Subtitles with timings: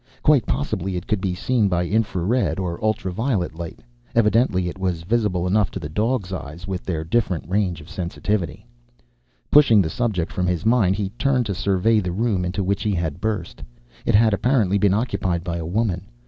[0.23, 3.81] Quite possibly it could be seen by infra red or ultra violet light
[4.15, 8.65] evidently it was visible enough to the dog's eyes, with their different range of sensitivity.
[9.51, 12.95] Pushing the subject from his mind, he turned to survey the room into which he
[12.95, 13.61] had burst.
[14.03, 16.09] It had apparently been occupied by a woman.